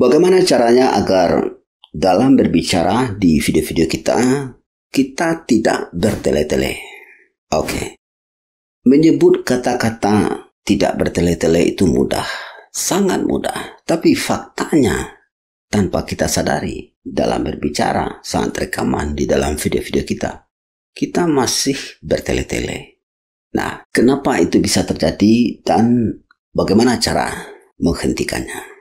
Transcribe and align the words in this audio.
Bagaimana 0.00 0.40
caranya 0.40 0.96
agar 0.96 1.60
dalam 1.92 2.32
berbicara 2.32 3.12
di 3.20 3.36
video-video 3.36 3.84
kita, 3.84 4.16
kita 4.88 5.44
tidak 5.44 5.92
bertele-tele? 5.92 6.72
Oke. 7.52 7.68
Okay. 7.68 7.86
Menyebut 8.88 9.44
kata-kata 9.44 10.48
tidak 10.64 10.96
bertele-tele 10.96 11.76
itu 11.76 11.84
mudah, 11.84 12.24
sangat 12.72 13.28
mudah. 13.28 13.76
Tapi 13.84 14.16
faktanya, 14.16 15.20
tanpa 15.68 16.08
kita 16.08 16.32
sadari, 16.32 16.96
dalam 17.04 17.44
berbicara 17.44 18.24
saat 18.24 18.56
rekaman 18.56 19.12
di 19.12 19.28
dalam 19.28 19.60
video-video 19.60 20.00
kita, 20.08 20.48
kita 20.96 21.28
masih 21.28 21.76
bertele-tele. 22.00 23.04
Nah, 23.52 23.84
kenapa 23.92 24.40
itu 24.40 24.64
bisa 24.64 24.80
terjadi 24.80 25.60
dan 25.60 26.08
bagaimana 26.56 26.96
cara 26.96 27.52
menghentikannya? 27.76 28.79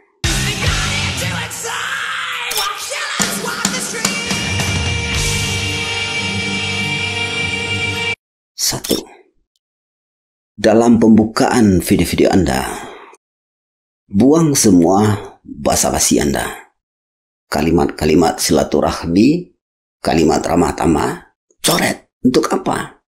Satu, 8.69 9.01
dalam 10.53 11.01
pembukaan 11.01 11.81
video-video 11.81 12.29
Anda, 12.29 12.69
buang 14.05 14.53
semua 14.53 15.17
basa-basi 15.41 16.21
Anda. 16.21 16.69
Kalimat-kalimat 17.49 18.37
silaturahmi, 18.37 19.57
kalimat 20.05 20.45
ramah 20.45 20.77
tamah, 20.77 21.33
coret. 21.65 22.13
Untuk 22.21 22.45
apa? 22.53 23.01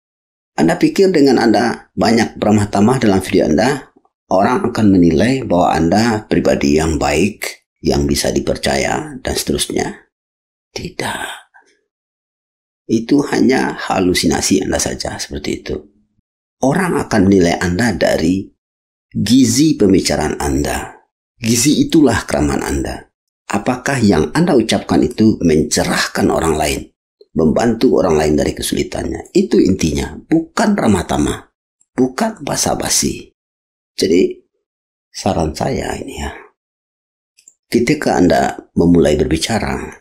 Anda 0.54 0.78
pikir 0.78 1.10
dengan 1.10 1.42
Anda 1.42 1.90
banyak 1.90 2.38
ramah 2.38 2.70
tamah 2.70 3.02
dalam 3.02 3.18
video 3.18 3.50
Anda, 3.50 3.90
orang 4.30 4.70
akan 4.70 4.86
menilai 4.94 5.42
bahwa 5.42 5.74
Anda 5.74 6.22
pribadi 6.30 6.78
yang 6.78 7.02
baik, 7.02 7.66
yang 7.82 8.06
bisa 8.06 8.30
dipercaya, 8.30 9.18
dan 9.18 9.34
seterusnya? 9.34 10.06
Tidak. 10.70 11.47
Itu 12.88 13.20
hanya 13.28 13.76
halusinasi 13.76 14.64
Anda 14.64 14.80
saja 14.80 15.20
seperti 15.20 15.60
itu. 15.60 15.76
Orang 16.64 16.96
akan 16.96 17.28
menilai 17.28 17.60
Anda 17.60 17.92
dari 17.92 18.48
gizi 19.12 19.76
pembicaraan 19.76 20.40
Anda. 20.40 20.96
Gizi 21.36 21.84
itulah 21.84 22.24
keramaan 22.24 22.64
Anda. 22.64 23.12
Apakah 23.52 24.00
yang 24.00 24.32
Anda 24.32 24.56
ucapkan 24.56 25.04
itu 25.04 25.36
mencerahkan 25.44 26.32
orang 26.32 26.56
lain, 26.56 26.80
membantu 27.36 28.00
orang 28.00 28.16
lain 28.16 28.34
dari 28.40 28.56
kesulitannya? 28.56 29.36
Itu 29.36 29.60
intinya, 29.60 30.16
bukan 30.16 30.72
ramah 30.72 31.04
tamah, 31.04 31.38
bukan 31.92 32.40
basa-basi. 32.40 33.36
Jadi, 33.96 34.32
saran 35.12 35.52
saya 35.52 35.92
ini 35.96 36.24
ya, 36.24 36.32
ketika 37.68 38.16
Anda 38.16 38.56
memulai 38.76 39.16
berbicara, 39.16 39.92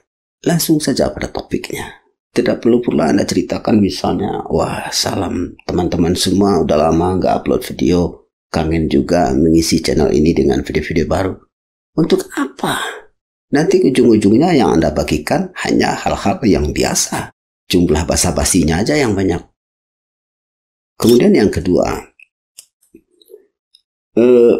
langsung 0.47 0.79
saja 0.79 1.11
pada 1.11 1.31
topiknya 1.31 2.06
tidak 2.37 2.61
perlu 2.61 2.77
pula 2.85 3.09
Anda 3.09 3.25
ceritakan 3.25 3.81
misalnya, 3.81 4.45
wah 4.53 4.93
salam 4.93 5.57
teman-teman 5.65 6.13
semua 6.13 6.61
udah 6.61 6.77
lama 6.77 7.17
nggak 7.17 7.33
upload 7.41 7.65
video, 7.65 8.29
kangen 8.53 8.85
juga 8.85 9.33
mengisi 9.33 9.81
channel 9.81 10.13
ini 10.13 10.37
dengan 10.37 10.61
video-video 10.61 11.09
baru. 11.09 11.33
Untuk 11.97 12.29
apa? 12.37 12.77
Nanti 13.57 13.81
ujung-ujungnya 13.81 14.53
yang 14.53 14.77
Anda 14.77 14.93
bagikan 14.93 15.49
hanya 15.65 15.97
hal-hal 15.97 16.37
yang 16.45 16.69
biasa. 16.69 17.33
Jumlah 17.65 18.05
basa-basinya 18.05 18.85
aja 18.85 18.93
yang 18.93 19.17
banyak. 19.17 19.41
Kemudian 21.01 21.33
yang 21.33 21.49
kedua, 21.49 21.89
eh, 24.13 24.55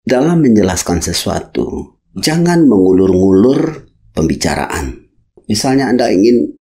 dalam 0.00 0.38
menjelaskan 0.40 1.04
sesuatu, 1.04 2.00
jangan 2.16 2.64
mengulur-ngulur 2.64 3.92
pembicaraan. 4.16 5.06
Misalnya 5.46 5.92
Anda 5.92 6.08
ingin 6.10 6.56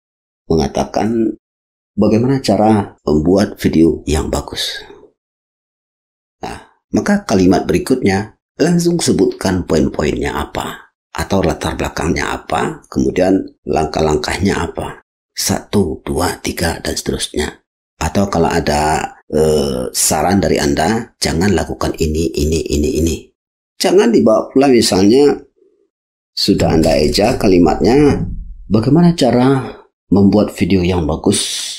mengatakan 0.50 1.38
bagaimana 1.94 2.42
cara 2.42 2.98
membuat 3.06 3.54
video 3.62 4.02
yang 4.04 4.26
bagus. 4.26 4.82
Nah, 6.42 6.74
maka 6.90 7.22
kalimat 7.22 7.62
berikutnya 7.62 8.34
langsung 8.58 8.98
sebutkan 8.98 9.62
poin-poinnya 9.64 10.34
apa 10.34 10.90
atau 11.10 11.42
latar 11.42 11.74
belakangnya 11.74 12.34
apa, 12.34 12.86
kemudian 12.86 13.58
langkah-langkahnya 13.66 14.54
apa. 14.58 15.02
Satu, 15.34 16.02
dua, 16.04 16.38
tiga, 16.42 16.78
dan 16.82 16.94
seterusnya. 16.94 17.48
Atau 18.00 18.28
kalau 18.28 18.50
ada 18.50 19.14
eh, 19.30 19.88
saran 19.90 20.38
dari 20.38 20.60
Anda, 20.60 21.16
jangan 21.18 21.54
lakukan 21.54 21.96
ini, 21.98 22.30
ini, 22.34 22.60
ini, 22.66 22.90
ini. 23.00 23.16
Jangan 23.80 24.12
dibawa 24.12 24.52
pula 24.52 24.68
misalnya, 24.68 25.40
sudah 26.36 26.76
Anda 26.76 27.00
eja 27.00 27.40
kalimatnya, 27.40 28.28
bagaimana 28.68 29.16
cara 29.16 29.79
membuat 30.10 30.52
video 30.52 30.82
yang 30.82 31.06
bagus. 31.06 31.70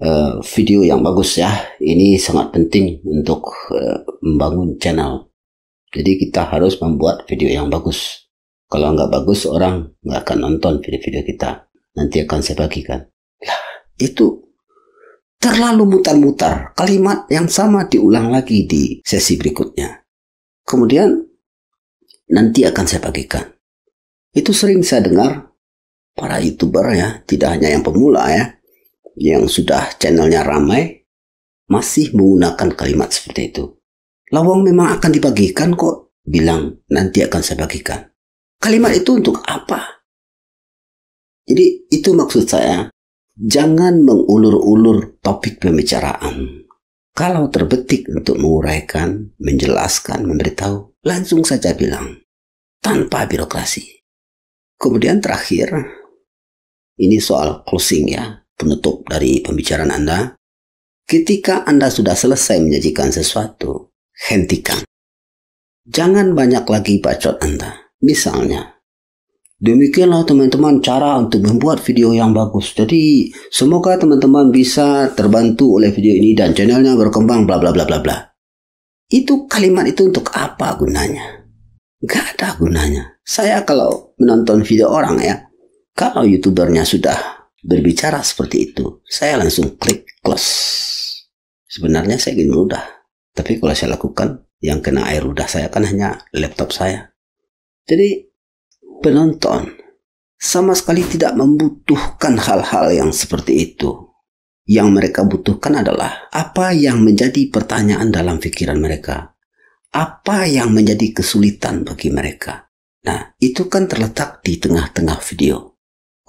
Uh, 0.00 0.40
video 0.56 0.80
yang 0.80 1.04
bagus 1.04 1.36
ya. 1.36 1.52
Ini 1.76 2.16
sangat 2.16 2.56
penting 2.56 3.04
untuk 3.04 3.52
uh, 3.72 4.00
membangun 4.24 4.80
channel. 4.80 5.28
Jadi 5.90 6.16
kita 6.16 6.48
harus 6.48 6.78
membuat 6.80 7.26
video 7.26 7.50
yang 7.50 7.68
bagus. 7.68 8.30
Kalau 8.70 8.94
nggak 8.94 9.10
bagus 9.10 9.50
orang 9.50 9.90
nggak 10.06 10.20
akan 10.22 10.38
nonton 10.38 10.78
video-video 10.78 11.26
kita. 11.26 11.66
Nanti 11.98 12.22
akan 12.22 12.38
saya 12.38 12.64
bagikan. 12.64 13.02
Lah 13.42 13.60
itu 13.98 14.40
terlalu 15.36 15.98
mutar-mutar. 15.98 16.70
Kalimat 16.78 17.26
yang 17.26 17.50
sama 17.50 17.90
diulang 17.90 18.30
lagi 18.30 18.64
di 18.70 19.02
sesi 19.02 19.34
berikutnya. 19.34 20.00
Kemudian 20.62 21.10
nanti 22.30 22.62
akan 22.62 22.84
saya 22.86 23.02
bagikan. 23.02 23.42
Itu 24.30 24.54
sering 24.54 24.86
saya 24.86 25.10
dengar 25.10 25.49
para 26.20 26.36
youtuber 26.44 26.92
ya, 26.92 27.24
tidak 27.24 27.56
hanya 27.56 27.72
yang 27.72 27.80
pemula 27.80 28.28
ya, 28.28 28.44
yang 29.16 29.48
sudah 29.48 29.96
channelnya 29.96 30.44
ramai, 30.44 31.08
masih 31.72 32.12
menggunakan 32.12 32.76
kalimat 32.76 33.08
seperti 33.08 33.48
itu. 33.48 33.64
Lawang 34.28 34.60
memang 34.60 35.00
akan 35.00 35.10
dibagikan 35.16 35.72
kok, 35.72 36.12
bilang 36.20 36.84
nanti 36.92 37.24
akan 37.24 37.40
saya 37.40 37.64
bagikan. 37.64 38.04
Kalimat 38.60 38.92
itu 38.92 39.16
untuk 39.16 39.40
apa? 39.48 40.04
Jadi 41.48 41.88
itu 41.88 42.12
maksud 42.12 42.44
saya, 42.44 42.92
jangan 43.34 44.04
mengulur-ulur 44.04 45.18
topik 45.24 45.58
pembicaraan. 45.58 46.68
Kalau 47.10 47.50
terbetik 47.50 48.06
untuk 48.12 48.38
menguraikan, 48.38 49.34
menjelaskan, 49.40 50.28
memberitahu, 50.28 51.02
langsung 51.02 51.42
saja 51.42 51.74
bilang, 51.74 52.22
tanpa 52.78 53.26
birokrasi. 53.26 54.04
Kemudian 54.78 55.18
terakhir, 55.18 55.99
ini 57.00 57.16
soal 57.16 57.64
closing 57.64 58.12
ya, 58.12 58.44
penutup 58.52 59.08
dari 59.08 59.40
pembicaraan 59.40 59.88
Anda. 59.88 60.36
Ketika 61.08 61.64
Anda 61.64 61.88
sudah 61.88 62.12
selesai 62.12 62.60
menyajikan 62.60 63.08
sesuatu, 63.10 63.90
hentikan. 64.28 64.84
Jangan 65.88 66.36
banyak 66.36 66.68
lagi 66.68 67.00
bacot 67.00 67.40
Anda. 67.40 67.90
Misalnya, 68.04 68.80
Demikianlah 69.60 70.24
teman-teman 70.24 70.80
cara 70.80 71.20
untuk 71.20 71.44
membuat 71.44 71.84
video 71.84 72.16
yang 72.16 72.32
bagus. 72.32 72.72
Jadi 72.72 73.28
semoga 73.52 73.92
teman-teman 74.00 74.48
bisa 74.48 75.12
terbantu 75.12 75.76
oleh 75.76 75.92
video 75.92 76.16
ini 76.16 76.32
dan 76.32 76.56
channelnya 76.56 76.96
berkembang 76.96 77.44
bla 77.44 77.60
bla 77.60 77.68
bla 77.68 77.84
bla 77.84 78.00
bla. 78.00 78.16
Itu 79.12 79.44
kalimat 79.44 79.84
itu 79.84 80.08
untuk 80.08 80.32
apa 80.32 80.80
gunanya? 80.80 81.44
Gak 82.00 82.40
ada 82.40 82.56
gunanya. 82.56 83.20
Saya 83.20 83.60
kalau 83.68 84.16
menonton 84.16 84.64
video 84.64 84.88
orang 84.88 85.20
ya, 85.20 85.36
kalau 86.00 86.24
youtubernya 86.24 86.80
sudah 86.88 87.52
berbicara 87.60 88.24
seperti 88.24 88.72
itu, 88.72 89.04
saya 89.04 89.36
langsung 89.36 89.76
klik 89.76 90.08
close. 90.24 90.48
Sebenarnya 91.68 92.16
saya 92.16 92.40
ingin 92.40 92.56
mudah, 92.56 92.80
tapi 93.36 93.60
kalau 93.60 93.76
saya 93.76 94.00
lakukan, 94.00 94.48
yang 94.64 94.80
kena 94.80 95.12
air 95.12 95.28
ludah 95.28 95.44
saya 95.44 95.68
kan 95.68 95.84
hanya 95.84 96.24
laptop 96.32 96.72
saya. 96.72 97.12
Jadi 97.84 98.32
penonton 99.04 99.76
sama 100.40 100.72
sekali 100.72 101.04
tidak 101.04 101.36
membutuhkan 101.36 102.40
hal-hal 102.40 102.88
yang 102.96 103.12
seperti 103.12 103.68
itu. 103.68 104.08
Yang 104.64 104.88
mereka 104.88 105.20
butuhkan 105.28 105.84
adalah 105.84 106.32
apa 106.32 106.72
yang 106.72 107.04
menjadi 107.04 107.52
pertanyaan 107.52 108.08
dalam 108.08 108.40
pikiran 108.40 108.80
mereka. 108.80 109.36
Apa 109.92 110.48
yang 110.48 110.72
menjadi 110.72 111.12
kesulitan 111.12 111.84
bagi 111.84 112.08
mereka. 112.08 112.72
Nah, 113.04 113.36
itu 113.36 113.68
kan 113.68 113.84
terletak 113.84 114.40
di 114.40 114.56
tengah-tengah 114.56 115.18
video 115.24 115.79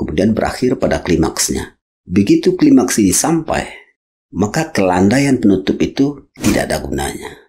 kemudian 0.01 0.33
berakhir 0.33 0.81
pada 0.81 1.05
klimaksnya. 1.05 1.77
Begitu 2.01 2.57
klimaks 2.57 2.97
ini 2.97 3.13
sampai, 3.13 3.69
maka 4.33 4.73
kelandaian 4.73 5.37
penutup 5.37 5.77
itu 5.77 6.33
tidak 6.33 6.65
ada 6.65 6.77
gunanya. 6.81 7.41